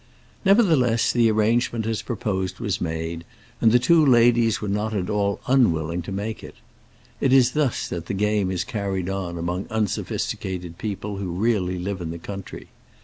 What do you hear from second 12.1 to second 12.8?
country.